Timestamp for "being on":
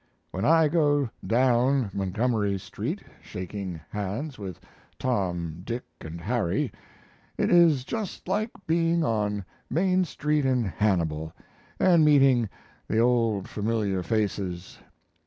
8.65-9.45